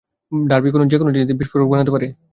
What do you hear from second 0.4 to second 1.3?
derby যেকোনো তিনটি জিনিস